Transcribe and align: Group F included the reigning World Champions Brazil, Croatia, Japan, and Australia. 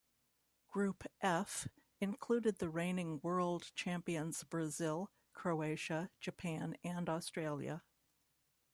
Group 0.67 1.03
F 1.21 1.67
included 1.99 2.57
the 2.57 2.71
reigning 2.71 3.19
World 3.21 3.69
Champions 3.75 4.43
Brazil, 4.43 5.11
Croatia, 5.33 6.09
Japan, 6.19 6.75
and 6.83 7.07
Australia. 7.07 7.83